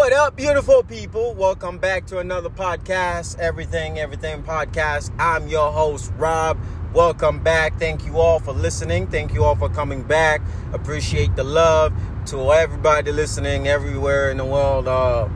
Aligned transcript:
What 0.00 0.14
up, 0.14 0.34
beautiful 0.34 0.82
people? 0.82 1.34
Welcome 1.34 1.76
back 1.76 2.06
to 2.06 2.20
another 2.20 2.48
podcast, 2.48 3.38
Everything, 3.38 3.98
Everything 3.98 4.42
Podcast. 4.42 5.12
I'm 5.18 5.46
your 5.46 5.70
host, 5.70 6.10
Rob. 6.16 6.58
Welcome 6.94 7.40
back. 7.40 7.78
Thank 7.78 8.06
you 8.06 8.16
all 8.16 8.40
for 8.40 8.52
listening. 8.52 9.08
Thank 9.08 9.34
you 9.34 9.44
all 9.44 9.56
for 9.56 9.68
coming 9.68 10.02
back. 10.02 10.40
Appreciate 10.72 11.36
the 11.36 11.44
love 11.44 11.92
to 12.28 12.50
everybody 12.50 13.12
listening 13.12 13.68
everywhere 13.68 14.30
in 14.30 14.38
the 14.38 14.44
world 14.46 14.88
uh, 14.88 15.28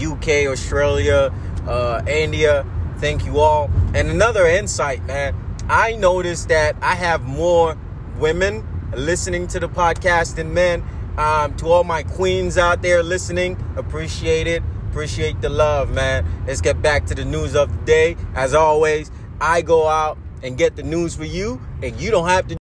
UK, 0.00 0.46
Australia, 0.46 1.34
uh, 1.66 2.00
India. 2.06 2.64
Thank 2.98 3.26
you 3.26 3.40
all. 3.40 3.72
And 3.92 4.08
another 4.08 4.46
insight, 4.46 5.04
man. 5.04 5.34
I 5.68 5.96
noticed 5.96 6.48
that 6.48 6.76
I 6.80 6.94
have 6.94 7.22
more 7.24 7.76
women 8.20 8.64
listening 8.94 9.48
to 9.48 9.58
the 9.58 9.68
podcast 9.68 10.36
than 10.36 10.54
men 10.54 10.84
um, 11.18 11.54
to 11.56 11.66
all 11.66 11.84
my 11.84 12.02
queens 12.02 12.56
out 12.58 12.82
there 12.82 13.02
listening, 13.02 13.62
appreciate 13.76 14.46
it. 14.46 14.62
Appreciate 14.90 15.40
the 15.40 15.48
love, 15.48 15.90
man. 15.90 16.26
Let's 16.46 16.60
get 16.60 16.82
back 16.82 17.06
to 17.06 17.14
the 17.14 17.24
news 17.24 17.56
of 17.56 17.72
the 17.72 17.84
day. 17.84 18.16
As 18.34 18.52
always, 18.52 19.10
I 19.40 19.62
go 19.62 19.88
out 19.88 20.18
and 20.42 20.58
get 20.58 20.76
the 20.76 20.82
news 20.82 21.14
for 21.14 21.24
you, 21.24 21.60
and 21.82 21.98
you 21.98 22.10
don't 22.10 22.28
have 22.28 22.46
to. 22.48 22.56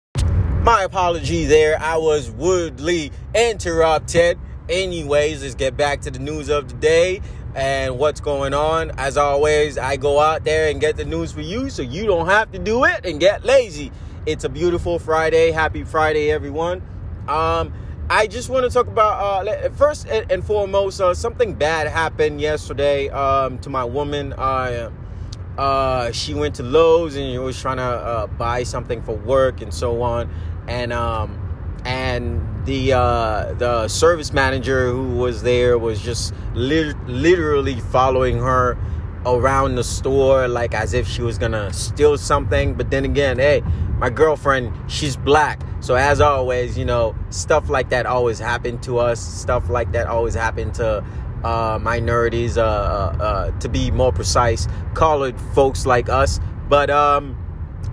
My 0.63 0.83
apology 0.83 1.45
there. 1.45 1.77
I 1.81 1.97
was 1.97 2.29
rudely 2.29 3.11
interrupted. 3.35 4.39
Anyways, 4.69 5.43
let's 5.43 5.55
get 5.55 5.75
back 5.75 6.01
to 6.01 6.11
the 6.11 6.19
news 6.19 6.49
of 6.49 6.69
the 6.69 6.75
day 6.75 7.21
and 7.55 7.97
what's 7.97 8.21
going 8.21 8.53
on. 8.53 8.91
As 8.97 9.17
always, 9.17 9.77
I 9.77 9.97
go 9.97 10.19
out 10.19 10.45
there 10.45 10.69
and 10.69 10.79
get 10.79 10.95
the 10.95 11.03
news 11.03 11.31
for 11.31 11.41
you 11.41 11.69
so 11.69 11.81
you 11.81 12.05
don't 12.05 12.27
have 12.27 12.51
to 12.51 12.59
do 12.59 12.85
it 12.85 13.05
and 13.05 13.19
get 13.19 13.43
lazy. 13.43 13.91
It's 14.25 14.43
a 14.43 14.49
beautiful 14.49 14.99
Friday. 14.99 15.51
Happy 15.51 15.83
Friday, 15.83 16.31
everyone. 16.31 16.81
Um, 17.27 17.73
I 18.11 18.27
just 18.27 18.49
want 18.49 18.65
to 18.65 18.69
talk 18.69 18.87
about 18.87 19.47
uh, 19.47 19.69
first 19.69 20.05
and 20.05 20.43
foremost 20.43 20.99
uh, 20.99 21.13
something 21.13 21.53
bad 21.53 21.87
happened 21.87 22.41
yesterday 22.41 23.07
um, 23.07 23.57
to 23.59 23.69
my 23.69 23.85
woman. 23.85 24.33
Uh, 24.33 26.11
she 26.11 26.33
went 26.33 26.55
to 26.55 26.63
Lowe's 26.63 27.15
and 27.15 27.31
she 27.31 27.37
was 27.37 27.57
trying 27.57 27.77
to 27.77 27.83
uh, 27.83 28.27
buy 28.27 28.63
something 28.63 29.01
for 29.01 29.15
work 29.15 29.61
and 29.61 29.73
so 29.73 30.01
on, 30.01 30.29
and 30.67 30.91
um, 30.91 31.39
and 31.85 32.65
the 32.65 32.91
uh, 32.91 33.53
the 33.53 33.87
service 33.87 34.33
manager 34.33 34.91
who 34.91 35.15
was 35.15 35.41
there 35.41 35.77
was 35.77 36.01
just 36.01 36.33
li- 36.53 36.93
literally 37.07 37.79
following 37.79 38.39
her 38.39 38.77
around 39.25 39.75
the 39.75 39.83
store 39.83 40.47
like 40.47 40.73
as 40.73 40.93
if 40.93 41.07
she 41.07 41.21
was 41.21 41.37
gonna 41.37 41.71
steal 41.73 42.17
something. 42.17 42.73
But 42.73 42.91
then 42.91 43.05
again, 43.05 43.39
hey, 43.39 43.63
my 43.97 44.09
girlfriend, 44.09 44.73
she's 44.87 45.15
black. 45.15 45.61
So 45.79 45.95
as 45.95 46.21
always, 46.21 46.77
you 46.77 46.85
know, 46.85 47.15
stuff 47.29 47.69
like 47.69 47.89
that 47.89 48.05
always 48.05 48.39
happened 48.39 48.83
to 48.83 48.99
us. 48.99 49.19
Stuff 49.19 49.69
like 49.69 49.91
that 49.91 50.07
always 50.07 50.33
happened 50.33 50.73
to 50.75 51.03
uh, 51.43 51.79
minorities, 51.81 52.57
uh, 52.57 52.63
uh, 52.63 53.23
uh, 53.23 53.59
to 53.59 53.69
be 53.69 53.91
more 53.91 54.11
precise, 54.11 54.67
colored 54.93 55.39
folks 55.53 55.85
like 55.85 56.09
us. 56.09 56.39
But 56.69 56.89
um, 56.89 57.37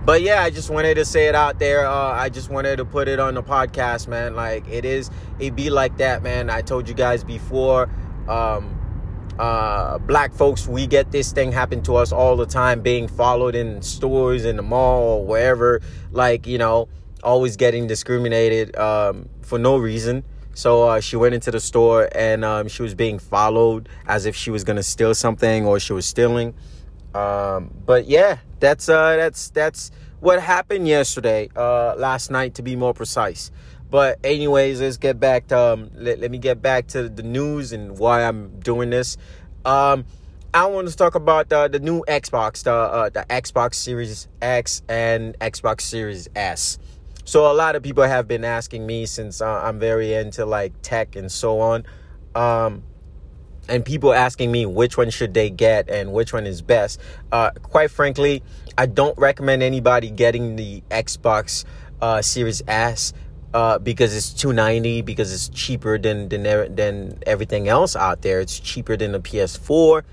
but 0.05 0.21
yeah, 0.21 0.43
I 0.43 0.49
just 0.49 0.69
wanted 0.69 0.95
to 0.95 1.05
say 1.05 1.27
it 1.27 1.35
out 1.35 1.59
there. 1.59 1.85
Uh, 1.85 1.93
I 1.93 2.29
just 2.29 2.49
wanted 2.49 2.77
to 2.77 2.85
put 2.85 3.07
it 3.07 3.19
on 3.19 3.33
the 3.33 3.43
podcast, 3.43 4.07
man. 4.07 4.35
Like 4.35 4.67
it 4.67 4.85
is, 4.85 5.11
it 5.39 5.55
be 5.55 5.69
like 5.69 5.97
that, 5.97 6.23
man. 6.23 6.49
I 6.49 6.61
told 6.61 6.87
you 6.87 6.95
guys 6.95 7.23
before. 7.23 7.89
Um, 8.27 8.78
uh, 9.39 9.97
black 9.99 10.33
folks, 10.33 10.67
we 10.67 10.85
get 10.85 11.11
this 11.11 11.31
thing 11.31 11.51
happen 11.51 11.81
to 11.83 11.95
us 11.95 12.11
all 12.11 12.35
the 12.35 12.45
time, 12.45 12.81
being 12.81 13.07
followed 13.07 13.55
in 13.55 13.81
stores, 13.81 14.43
in 14.43 14.57
the 14.57 14.61
mall, 14.61 15.01
or 15.01 15.25
wherever. 15.25 15.81
Like, 16.11 16.45
you 16.45 16.57
know, 16.57 16.89
always 17.23 17.55
getting 17.55 17.87
discriminated 17.87 18.75
um, 18.75 19.29
for 19.41 19.57
no 19.57 19.77
reason. 19.77 20.25
So 20.53 20.89
uh, 20.89 20.99
she 20.99 21.15
went 21.15 21.35
into 21.35 21.51
the 21.51 21.59
store 21.61 22.09
and 22.13 22.43
um, 22.43 22.67
she 22.67 22.81
was 22.81 22.93
being 22.93 23.17
followed 23.17 23.87
as 24.07 24.25
if 24.25 24.35
she 24.35 24.51
was 24.51 24.65
gonna 24.65 24.83
steal 24.83 25.15
something 25.15 25.65
or 25.65 25.79
she 25.79 25.93
was 25.93 26.05
stealing. 26.05 26.53
Um, 27.15 27.73
but 27.85 28.07
yeah, 28.07 28.39
that's 28.59 28.89
uh, 28.89 29.15
that's 29.15 29.51
that's 29.51 29.91
what 30.19 30.41
happened 30.41 30.85
yesterday, 30.85 31.49
uh, 31.55 31.95
last 31.95 32.29
night 32.29 32.55
to 32.55 32.61
be 32.61 32.75
more 32.75 32.93
precise. 32.93 33.51
But 33.89 34.19
anyways, 34.23 34.81
let's 34.81 34.97
get 34.97 35.19
back 35.19 35.47
to 35.47 35.57
um, 35.57 35.91
let, 35.95 36.19
let 36.19 36.31
me 36.31 36.37
get 36.37 36.61
back 36.61 36.87
to 36.87 37.09
the 37.09 37.23
news 37.23 37.73
and 37.73 37.97
why 37.97 38.23
I'm 38.23 38.59
doing 38.59 38.89
this. 38.89 39.17
Um, 39.65 40.05
I 40.53 40.65
want 40.65 40.87
to 40.87 40.95
talk 40.95 41.15
about 41.15 41.51
uh, 41.51 41.67
the 41.67 41.79
new 41.79 42.03
Xbox, 42.07 42.63
the 42.63 42.73
uh, 42.73 43.09
the 43.09 43.25
Xbox 43.29 43.75
Series 43.75 44.27
X 44.41 44.81
and 44.87 45.37
Xbox 45.39 45.81
Series 45.81 46.27
S. 46.35 46.77
So 47.23 47.51
a 47.51 47.53
lot 47.53 47.75
of 47.75 47.83
people 47.83 48.03
have 48.03 48.27
been 48.27 48.43
asking 48.43 48.87
me 48.87 49.05
since 49.05 49.41
uh, 49.41 49.61
I'm 49.61 49.79
very 49.79 50.13
into 50.13 50.45
like 50.45 50.73
tech 50.81 51.15
and 51.15 51.31
so 51.31 51.59
on, 51.59 51.85
um, 52.33 52.83
and 53.67 53.85
people 53.85 54.13
asking 54.13 54.51
me 54.51 54.65
which 54.65 54.97
one 54.97 55.11
should 55.11 55.35
they 55.35 55.51
get 55.51 55.89
and 55.89 56.13
which 56.13 56.33
one 56.33 56.47
is 56.47 56.61
best. 56.61 56.99
Uh, 57.31 57.51
quite 57.61 57.91
frankly, 57.91 58.41
I 58.77 58.87
don't 58.87 59.17
recommend 59.17 59.61
anybody 59.61 60.09
getting 60.09 60.55
the 60.55 60.81
Xbox 60.89 61.65
uh, 62.01 62.21
Series 62.23 62.63
S 62.67 63.13
uh, 63.53 63.79
because 63.79 64.15
it's 64.15 64.33
290 64.33 65.01
because 65.01 65.33
it's 65.33 65.49
cheaper 65.49 65.97
than 65.97 66.29
than 66.29 66.75
than 66.75 67.19
everything 67.25 67.67
else 67.67 67.95
out 67.95 68.21
there. 68.21 68.39
It's 68.39 68.59
cheaper 68.59 68.95
than 68.95 69.11
the 69.11 69.19
PS4. 69.19 70.03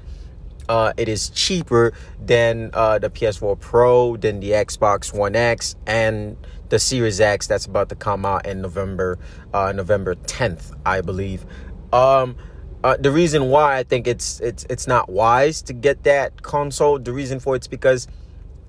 Uh, 0.68 0.92
it 0.96 1.08
is 1.08 1.30
cheaper 1.30 1.92
than 2.20 2.70
uh, 2.74 2.98
the 2.98 3.08
PS4 3.08 3.58
Pro, 3.60 4.16
than 4.16 4.40
the 4.40 4.50
Xbox 4.50 5.14
One 5.14 5.36
X, 5.36 5.76
and 5.86 6.36
the 6.70 6.78
Series 6.78 7.20
X 7.20 7.46
that's 7.46 7.66
about 7.66 7.88
to 7.90 7.94
come 7.94 8.26
out 8.26 8.46
in 8.46 8.62
November, 8.62 9.16
uh, 9.54 9.70
November 9.70 10.16
10th, 10.16 10.76
I 10.84 11.02
believe. 11.02 11.46
Um, 11.92 12.36
uh, 12.82 12.96
the 12.98 13.12
reason 13.12 13.48
why 13.48 13.78
I 13.78 13.82
think 13.84 14.06
it's 14.06 14.40
it's 14.40 14.66
it's 14.68 14.86
not 14.86 15.08
wise 15.08 15.62
to 15.62 15.72
get 15.72 16.02
that 16.04 16.42
console. 16.42 16.98
The 16.98 17.12
reason 17.12 17.40
for 17.40 17.56
it's 17.56 17.66
because 17.68 18.08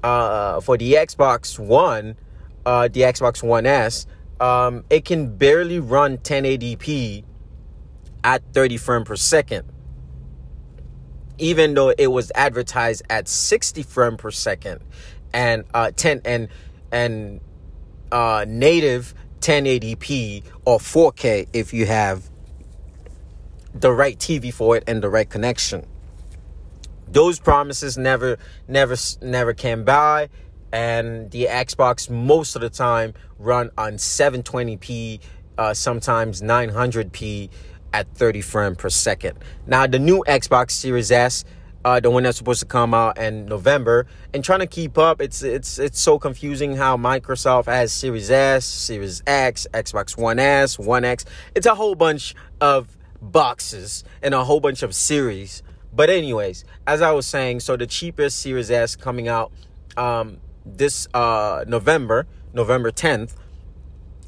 uh, 0.04 0.62
for 0.62 0.78
the 0.78 0.94
Xbox 0.94 1.60
One, 1.60 2.16
uh, 2.66 2.88
the 2.88 3.02
Xbox 3.02 3.44
One 3.44 3.66
S, 3.66 4.06
um, 4.40 4.84
it 4.90 5.06
can 5.06 5.36
barely 5.36 5.80
run 5.80 6.18
1080p 6.18 7.24
at 8.24 8.42
30 8.54 8.78
frames 8.78 9.08
per 9.08 9.16
second 9.16 9.72
even 11.40 11.76
though 11.76 11.90
it 11.90 12.08
was 12.08 12.32
advertised 12.34 13.04
at 13.10 13.28
60 13.28 13.84
frames 13.84 14.18
per 14.18 14.32
second 14.32 14.82
and 15.34 15.66
uh 15.74 15.92
10 15.96 16.22
and 16.26 16.48
and 16.92 17.40
uh 18.12 18.44
native 18.48 19.14
1080p 19.40 20.44
or 20.66 20.80
4k 20.80 21.48
if 21.54 21.74
you 21.74 21.86
have 21.86 22.30
the 23.74 23.92
right 23.92 24.18
TV 24.18 24.52
for 24.54 24.76
it 24.78 24.84
and 24.88 25.04
the 25.04 25.10
right 25.10 25.30
connection. 25.30 25.86
Those 27.08 27.40
promises 27.40 27.98
never 27.98 28.38
never 28.68 28.96
never 29.22 29.54
came 29.54 29.84
by 29.84 30.30
and 30.72 31.32
the 31.32 31.46
Xbox 31.46 32.10
most 32.10 32.56
of 32.56 32.62
the 32.62 32.70
time 32.70 33.14
run 33.40 33.70
on 33.78 33.94
720p, 33.94 35.20
uh, 35.58 35.74
sometimes 35.74 36.42
900p 36.42 37.50
at 37.94 38.08
30 38.16 38.42
frames 38.42 38.78
per 38.78 38.90
second. 38.90 39.38
Now 39.66 39.88
the 39.88 40.00
new 40.00 40.24
Xbox 40.28 40.72
Series 40.72 41.12
S, 41.12 41.46
uh, 41.86 42.00
the 42.00 42.12
one 42.12 42.24
that's 42.24 42.38
supposed 42.38 42.60
to 42.60 42.66
come 42.66 42.94
out 42.94 43.18
in 43.18 43.46
November, 43.46 44.08
and 44.34 44.44
trying 44.44 44.60
to 44.60 44.68
keep 44.68 44.98
up, 44.98 45.22
it's 45.22 45.42
it's 45.42 45.80
it's 45.80 46.00
so 46.00 46.20
confusing 46.20 46.76
how 46.76 46.98
Microsoft 46.98 47.66
has 47.66 47.94
Series 47.94 48.30
S, 48.30 48.66
Series 48.66 49.24
X, 49.26 49.68
Xbox 49.74 50.18
One 50.18 50.38
S, 50.38 50.78
One 50.78 51.06
X. 51.06 51.24
It's 51.56 51.66
a 51.66 51.76
whole 51.76 51.96
bunch 51.96 52.36
of 52.60 52.98
boxes 53.22 54.04
and 54.22 54.34
a 54.34 54.44
whole 54.44 54.60
bunch 54.60 54.84
of 54.84 54.94
series. 54.94 55.64
But 55.94 56.10
anyways, 56.10 56.66
as 56.86 57.02
I 57.02 57.12
was 57.12 57.26
saying, 57.26 57.62
so 57.62 57.78
the 57.78 57.88
cheapest 57.88 58.40
Series 58.40 58.70
S 58.70 58.96
coming 58.96 59.28
out 59.28 59.52
um, 59.96 60.38
this 60.76 61.08
uh, 61.14 61.66
November, 61.68 62.28
November 62.54 62.92
10th, 62.92 63.36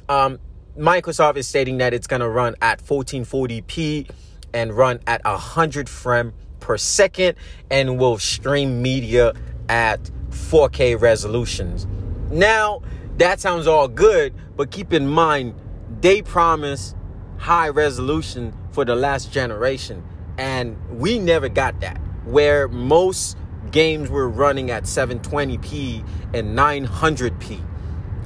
um, 0.07 0.39
Microsoft 0.77 1.37
is 1.37 1.47
stating 1.47 1.77
that 1.79 1.93
it's 1.93 2.07
going 2.07 2.21
to 2.21 2.29
run 2.29 2.55
at 2.61 2.83
1440p 2.83 4.09
and 4.53 4.73
run 4.73 4.99
at 5.05 5.23
100 5.23 5.89
frame 5.89 6.33
per 6.59 6.77
second 6.77 7.35
and 7.69 7.99
will 7.99 8.17
stream 8.17 8.81
media 8.81 9.33
at 9.67 10.09
4K 10.29 10.99
resolutions. 10.99 11.85
Now, 12.31 12.81
that 13.17 13.39
sounds 13.39 13.67
all 13.67 13.87
good, 13.87 14.33
but 14.55 14.71
keep 14.71 14.93
in 14.93 15.07
mind 15.07 15.55
they 16.01 16.21
promised 16.21 16.95
high 17.37 17.69
resolution 17.69 18.53
for 18.71 18.85
the 18.85 18.95
last 18.95 19.31
generation 19.31 20.03
and 20.37 20.77
we 20.99 21.19
never 21.19 21.49
got 21.49 21.81
that. 21.81 21.97
Where 22.25 22.67
most 22.67 23.37
games 23.71 24.09
were 24.09 24.27
running 24.27 24.71
at 24.71 24.83
720p 24.83 26.05
and 26.33 26.57
900p 26.57 27.63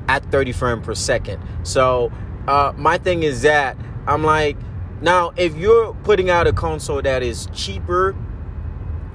at 0.07 0.23
30 0.31 0.51
frames 0.51 0.85
per 0.85 0.95
second. 0.95 1.41
So 1.63 2.11
uh, 2.47 2.73
my 2.75 2.97
thing 2.97 3.23
is 3.23 3.41
that 3.43 3.77
I'm 4.07 4.23
like, 4.23 4.57
now 5.01 5.33
if 5.35 5.55
you're 5.55 5.93
putting 6.03 6.29
out 6.29 6.47
a 6.47 6.53
console 6.53 7.01
that 7.01 7.23
is 7.23 7.47
cheaper, 7.53 8.15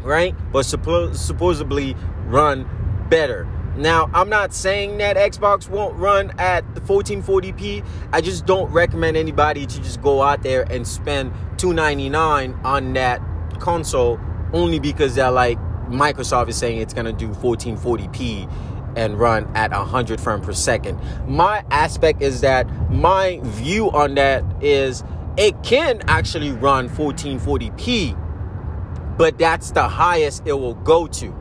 right, 0.03 0.35
but 0.53 0.65
suppo- 0.65 1.15
supposedly 1.15 1.94
run 2.26 2.69
better. 3.09 3.47
Now, 3.76 4.11
I'm 4.12 4.29
not 4.29 4.53
saying 4.53 4.99
that 4.99 5.17
Xbox 5.17 5.69
won't 5.69 5.94
run 5.94 6.32
at 6.41 6.75
the 6.75 6.81
1440p. 6.81 7.87
I 8.12 8.20
just 8.20 8.44
don't 8.44 8.69
recommend 8.73 9.17
anybody 9.17 9.67
to 9.67 9.81
just 9.81 10.03
go 10.03 10.20
out 10.20 10.43
there 10.43 10.62
and 10.69 10.87
spend 10.87 11.32
299 11.59 12.59
on 12.65 12.93
that 12.94 13.20
console 13.61 14.19
only 14.53 14.81
because 14.81 15.15
they're 15.15 15.31
like 15.31 15.59
Microsoft 15.90 16.49
is 16.49 16.56
saying 16.56 16.81
it's 16.81 16.94
going 16.94 17.06
to 17.06 17.12
do 17.12 17.29
1440p 17.29 18.50
and 18.96 19.19
run 19.19 19.50
at 19.55 19.70
100 19.70 20.20
frames 20.20 20.44
per 20.44 20.52
second. 20.52 20.99
My 21.26 21.64
aspect 21.70 22.23
is 22.23 22.40
that 22.40 22.69
my 22.90 23.40
view 23.43 23.90
on 23.93 24.14
that 24.14 24.44
is 24.62 25.05
it 25.37 25.62
can 25.62 26.02
actually 26.08 26.52
run 26.52 26.88
1440p, 26.88 29.17
but 29.17 29.38
that's 29.38 29.70
the 29.70 29.87
highest 29.87 30.43
it 30.46 30.55
will 30.55 30.75
go 30.75 31.06
to. 31.06 31.35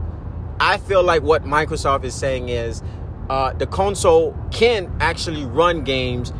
I 0.59 0.77
feel 0.77 1.03
like 1.03 1.23
what 1.23 1.43
Microsoft 1.43 2.03
is 2.03 2.13
saying 2.13 2.49
is 2.49 2.83
uh, 3.29 3.53
the 3.53 3.67
console 3.67 4.35
can 4.51 4.93
actually 4.99 5.45
run 5.45 5.83
games 5.83 6.31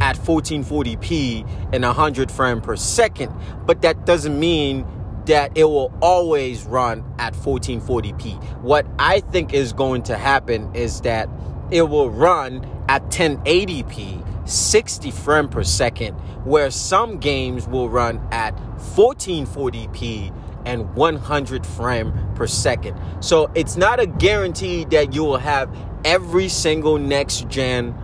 at 0.00 0.16
1440p 0.16 1.46
and 1.72 1.84
100 1.84 2.30
frames 2.30 2.64
per 2.64 2.76
second, 2.76 3.32
but 3.66 3.82
that 3.82 4.06
doesn't 4.06 4.38
mean 4.38 4.86
that 5.26 5.56
it 5.56 5.64
will 5.64 5.92
always 6.00 6.64
run 6.64 7.04
at 7.18 7.34
1440p. 7.34 8.62
What 8.62 8.86
I 8.98 9.20
think 9.20 9.54
is 9.54 9.72
going 9.72 10.02
to 10.04 10.16
happen 10.16 10.74
is 10.74 11.00
that 11.02 11.28
it 11.70 11.82
will 11.82 12.10
run 12.10 12.68
at 12.88 13.08
1080p, 13.10 14.48
60 14.48 15.10
frame 15.10 15.48
per 15.48 15.64
second, 15.64 16.14
where 16.44 16.70
some 16.70 17.18
games 17.18 17.66
will 17.66 17.88
run 17.88 18.20
at 18.30 18.56
1440p 18.56 20.34
and 20.64 20.94
100 20.94 21.66
frame 21.66 22.12
per 22.34 22.46
second. 22.46 22.98
So 23.20 23.50
it's 23.54 23.76
not 23.76 24.00
a 24.00 24.06
guarantee 24.06 24.84
that 24.86 25.14
you 25.14 25.24
will 25.24 25.38
have 25.38 25.74
every 26.04 26.48
single 26.48 26.98
next 26.98 27.48
gen 27.48 27.94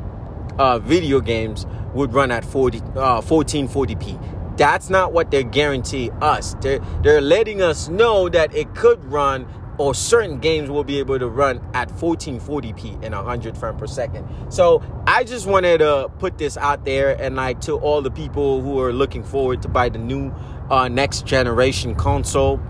uh, 0.58 0.78
video 0.78 1.20
games 1.20 1.66
would 1.94 2.12
run 2.12 2.30
at 2.30 2.44
40 2.44 2.78
uh, 2.78 3.20
1440p. 3.20 4.38
That's 4.58 4.90
not 4.90 5.12
what 5.12 5.31
they 5.31 5.44
guarantee 5.44 6.10
us. 6.20 6.55
They're, 6.60 6.81
they're 7.02 7.20
letting 7.20 7.62
us 7.62 7.88
know 7.88 8.28
that 8.28 8.55
it 8.55 8.75
could 8.75 9.02
run 9.05 9.46
or 9.78 9.94
certain 9.94 10.40
games 10.40 10.69
will 10.69 10.82
be 10.82 10.99
able 10.99 11.19
to 11.19 11.28
run 11.28 11.64
at 11.72 11.88
1440p 11.88 13.05
and 13.05 13.14
100 13.14 13.56
frames 13.56 13.78
per 13.78 13.87
second. 13.87 14.28
So 14.52 14.82
I 15.06 15.22
just 15.22 15.46
wanted 15.46 15.78
to 15.78 16.10
put 16.19 16.37
this 16.37 16.56
out 16.56 16.84
there 16.84 17.20
and 17.22 17.37
like 17.37 17.60
to 17.62 17.75
all 17.75 18.02
the 18.02 18.10
people 18.10 18.60
who 18.60 18.81
are 18.81 18.93
looking 18.93 19.22
forward 19.22 19.62
to 19.62 19.69
buy 19.69 19.88
the 19.88 19.99
new 19.99 20.34
uh, 20.69 20.88
next 20.88 21.25
generation 21.25 21.94
console, 21.94 22.61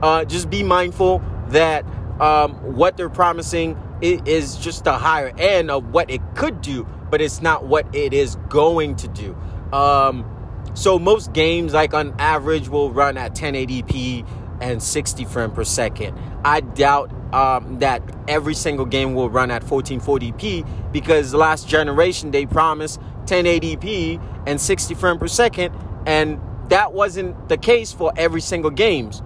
uh, 0.00 0.24
just 0.24 0.48
be 0.48 0.62
mindful 0.62 1.22
that 1.48 1.84
um, 2.20 2.54
what 2.74 2.96
they're 2.96 3.10
promising 3.10 3.78
is 4.00 4.56
just 4.56 4.84
the 4.84 4.92
higher 4.92 5.32
end 5.38 5.70
of 5.70 5.90
what 5.90 6.10
it 6.10 6.20
could 6.34 6.62
do, 6.62 6.86
but 7.10 7.20
it's 7.20 7.42
not 7.42 7.66
what 7.66 7.94
it 7.94 8.14
is 8.14 8.36
going 8.48 8.96
to 8.96 9.08
do. 9.08 9.36
Um, 9.72 10.33
so 10.74 10.98
most 10.98 11.32
games, 11.32 11.72
like 11.72 11.94
on 11.94 12.14
average, 12.18 12.68
will 12.68 12.90
run 12.90 13.16
at 13.16 13.34
1080p 13.34 14.26
and 14.60 14.82
60 14.82 15.24
frames 15.24 15.54
per 15.54 15.64
second. 15.64 16.18
I 16.44 16.60
doubt 16.60 17.10
um, 17.32 17.78
that 17.78 18.02
every 18.28 18.54
single 18.54 18.84
game 18.84 19.14
will 19.14 19.30
run 19.30 19.50
at 19.50 19.62
1440p 19.62 20.92
because 20.92 21.32
last 21.32 21.68
generation 21.68 22.30
they 22.30 22.46
promised 22.46 23.00
1080p 23.26 24.20
and 24.46 24.60
60 24.60 24.94
frames 24.94 25.18
per 25.18 25.28
second, 25.28 25.74
and 26.06 26.40
that 26.68 26.92
wasn't 26.92 27.48
the 27.48 27.56
case 27.56 27.92
for 27.92 28.12
every 28.16 28.40
single 28.40 28.70
games. 28.70 29.22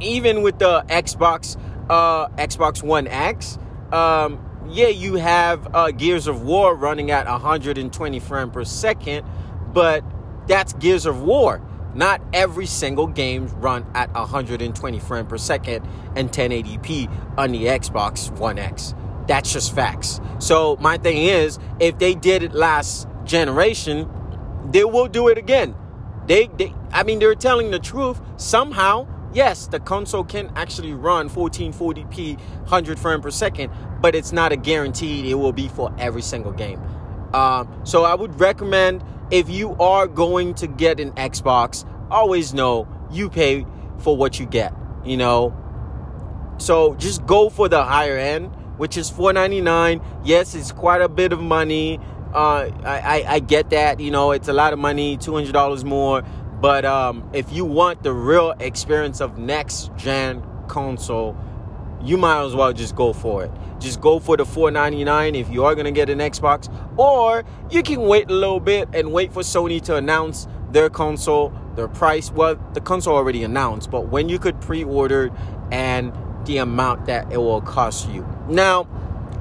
Even 0.00 0.42
with 0.42 0.58
the 0.58 0.82
Xbox, 0.88 1.56
uh, 1.88 2.28
Xbox 2.36 2.82
One 2.82 3.06
X, 3.06 3.58
um, 3.90 4.44
yeah, 4.68 4.88
you 4.88 5.14
have 5.14 5.74
uh, 5.74 5.90
Gears 5.90 6.26
of 6.26 6.42
War 6.42 6.74
running 6.74 7.10
at 7.10 7.26
120 7.26 8.20
frames 8.20 8.52
per 8.52 8.64
second, 8.64 9.26
but 9.72 10.04
that's 10.48 10.72
Gears 10.74 11.06
of 11.06 11.22
War. 11.22 11.62
Not 11.94 12.20
every 12.32 12.66
single 12.66 13.06
game 13.06 13.48
run 13.60 13.86
at 13.94 14.12
120 14.12 14.98
frames 14.98 15.28
per 15.28 15.38
second 15.38 15.86
and 16.16 16.30
1080p 16.30 17.38
on 17.38 17.52
the 17.52 17.66
Xbox 17.66 18.30
One 18.32 18.58
X. 18.58 18.94
That's 19.26 19.52
just 19.52 19.74
facts. 19.74 20.20
So 20.38 20.76
my 20.80 20.96
thing 20.96 21.18
is, 21.18 21.58
if 21.80 21.98
they 21.98 22.14
did 22.14 22.42
it 22.42 22.52
last 22.52 23.08
generation, 23.24 24.08
they 24.70 24.84
will 24.84 25.06
do 25.08 25.28
it 25.28 25.38
again. 25.38 25.74
They, 26.26 26.48
they 26.56 26.74
I 26.92 27.02
mean, 27.02 27.18
they're 27.18 27.34
telling 27.34 27.70
the 27.70 27.78
truth. 27.78 28.20
Somehow, 28.36 29.06
yes, 29.32 29.66
the 29.66 29.80
console 29.80 30.24
can 30.24 30.50
actually 30.56 30.92
run 30.92 31.28
1440p, 31.28 32.38
100 32.38 32.98
frames 32.98 33.22
per 33.22 33.30
second, 33.30 33.70
but 34.00 34.14
it's 34.14 34.32
not 34.32 34.52
a 34.52 34.56
guaranteed 34.56 35.26
it 35.26 35.34
will 35.34 35.52
be 35.52 35.68
for 35.68 35.94
every 35.98 36.22
single 36.22 36.52
game. 36.52 36.80
Um, 37.34 37.80
so 37.84 38.04
I 38.04 38.14
would 38.14 38.38
recommend 38.40 39.02
if 39.30 39.48
you 39.48 39.74
are 39.76 40.06
going 40.06 40.54
to 40.54 40.66
get 40.66 41.00
an 41.00 41.12
Xbox, 41.12 41.88
always 42.10 42.54
know 42.54 42.88
you 43.10 43.28
pay 43.28 43.66
for 43.98 44.16
what 44.16 44.38
you 44.40 44.46
get, 44.46 44.72
you 45.04 45.16
know. 45.16 45.54
So 46.58 46.94
just 46.94 47.24
go 47.26 47.50
for 47.50 47.68
the 47.68 47.84
higher 47.84 48.16
end, 48.16 48.46
which 48.78 48.96
is 48.96 49.10
499. 49.10 50.00
Yes, 50.24 50.54
it's 50.54 50.72
quite 50.72 51.00
a 51.00 51.08
bit 51.08 51.32
of 51.32 51.40
money. 51.40 52.00
Uh, 52.32 52.70
I, 52.84 52.98
I, 52.98 53.24
I 53.34 53.38
get 53.40 53.70
that, 53.70 54.00
you 54.00 54.10
know, 54.10 54.32
it's 54.32 54.48
a 54.48 54.52
lot 54.52 54.72
of 54.72 54.78
money, 54.78 55.16
$200 55.16 55.84
more. 55.84 56.22
But 56.60 56.84
um, 56.84 57.30
if 57.32 57.52
you 57.52 57.64
want 57.64 58.02
the 58.02 58.12
real 58.12 58.50
experience 58.58 59.20
of 59.20 59.38
next 59.38 59.90
gen 59.96 60.42
console, 60.66 61.36
you 62.02 62.16
might 62.16 62.44
as 62.44 62.54
well 62.54 62.72
just 62.72 62.94
go 62.94 63.12
for 63.12 63.44
it. 63.44 63.50
Just 63.78 64.00
go 64.00 64.18
for 64.18 64.36
the 64.36 64.44
499 64.44 65.34
if 65.34 65.48
you 65.50 65.64
are 65.64 65.74
going 65.74 65.84
to 65.84 65.92
get 65.92 66.10
an 66.10 66.18
Xbox 66.18 66.72
or 66.98 67.44
you 67.70 67.82
can 67.82 68.00
wait 68.02 68.30
a 68.30 68.34
little 68.34 68.60
bit 68.60 68.88
and 68.92 69.12
wait 69.12 69.32
for 69.32 69.42
Sony 69.42 69.80
to 69.82 69.96
announce 69.96 70.48
their 70.70 70.90
console, 70.90 71.52
their 71.76 71.88
price. 71.88 72.30
Well, 72.30 72.56
the 72.74 72.80
console 72.80 73.16
already 73.16 73.44
announced, 73.44 73.90
but 73.90 74.08
when 74.08 74.28
you 74.28 74.38
could 74.38 74.60
pre-order 74.60 75.30
and 75.70 76.12
the 76.44 76.58
amount 76.58 77.06
that 77.06 77.32
it 77.32 77.36
will 77.36 77.60
cost 77.60 78.08
you. 78.08 78.26
Now, 78.48 78.88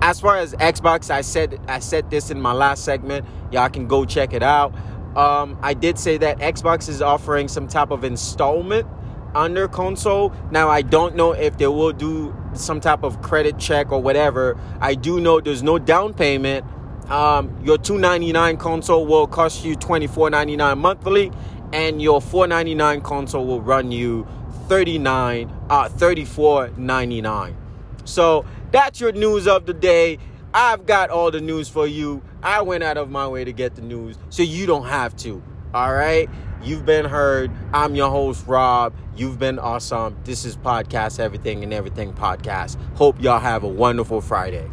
as 0.02 0.20
far 0.20 0.38
as 0.38 0.54
Xbox, 0.56 1.10
I 1.10 1.22
said 1.22 1.60
I 1.68 1.80
said 1.80 2.12
this 2.12 2.30
in 2.30 2.40
my 2.40 2.54
last 2.54 2.84
segment. 2.84 3.26
Y'all 3.52 3.70
can 3.70 3.88
go 3.88 4.06
check 4.06 4.34
it 4.34 4.44
out. 4.44 4.74
Um, 5.16 5.58
I 5.64 5.74
did 5.74 5.98
say 5.98 6.18
that 6.18 6.38
Xbox 6.38 6.88
is 6.88 7.02
offering 7.02 7.48
some 7.48 7.68
type 7.68 7.90
of 7.90 8.04
installment 8.04 8.88
under 9.34 9.68
console. 9.68 10.34
Now 10.52 10.70
I 10.70 10.82
don't 10.82 11.16
know 11.16 11.32
if 11.32 11.58
they 11.58 11.68
will 11.68 11.94
do 11.94 12.36
some 12.60 12.80
type 12.80 13.04
of 13.04 13.22
credit 13.22 13.58
check 13.58 13.92
or 13.92 14.02
whatever. 14.02 14.58
I 14.80 14.96
do 14.96 15.20
know 15.20 15.40
there's 15.40 15.64
no 15.64 15.80
down 15.80 16.14
payment. 16.14 16.66
Um, 17.10 17.58
your 17.64 17.78
299 17.78 18.58
console 18.58 19.06
will 19.06 19.28
cost 19.28 19.64
you 19.64 19.76
24.99 19.78 20.78
monthly, 20.78 21.32
and 21.72 22.02
your 22.02 22.22
499 22.22 23.02
console 23.02 23.46
will 23.46 23.62
run 23.62 23.92
you 23.92 24.28
39 24.68 25.50
uh 25.70 25.90
34.99. 25.90 27.56
So 28.04 28.46
that's 28.72 29.00
your 29.00 29.12
news 29.12 29.48
of 29.48 29.66
the 29.66 29.74
day. 29.74 30.20
I've 30.54 30.86
got 30.86 31.10
all 31.10 31.32
the 31.32 31.42
news 31.42 31.70
for 31.70 31.88
you. 31.88 32.22
I 32.42 32.62
went 32.62 32.84
out 32.84 32.98
of 32.98 33.10
my 33.10 33.28
way 33.28 33.44
to 33.44 33.52
get 33.52 33.76
the 33.76 33.82
news 33.82 34.18
so 34.30 34.44
you 34.44 34.66
don't 34.66 34.88
have 34.88 35.16
to. 35.18 35.42
All 35.74 35.94
right? 35.94 36.30
You've 36.64 36.86
been 36.86 37.06
heard. 37.06 37.52
I'm 37.72 37.96
your 37.96 38.10
host, 38.10 38.46
Rob. 38.48 38.94
You've 39.16 39.40
been 39.40 39.60
awesome. 39.60 40.18
This 40.24 40.44
is 40.44 40.58
Podcast 40.58 41.20
Everything 41.20 41.64
and 41.64 41.72
Everything 41.72 42.14
Podcast. 42.14 42.78
Hope 42.96 43.22
y'all 43.22 43.40
have 43.40 43.64
a 43.64 43.68
wonderful 43.68 44.22
Friday. 44.22 44.68